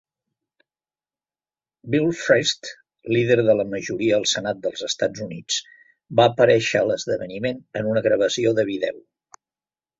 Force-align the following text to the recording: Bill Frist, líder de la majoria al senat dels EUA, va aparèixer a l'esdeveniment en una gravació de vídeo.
Bill 1.95 2.07
Frist, 2.21 2.69
líder 3.17 3.37
de 3.49 3.55
la 3.59 3.67
majoria 3.75 4.17
al 4.21 4.27
senat 4.33 4.65
dels 4.65 4.87
EUA, 5.09 5.61
va 6.23 6.29
aparèixer 6.33 6.83
a 6.83 6.91
l'esdeveniment 6.91 7.65
en 7.83 7.95
una 7.95 8.07
gravació 8.11 8.59
de 8.63 8.71
vídeo. 8.75 9.03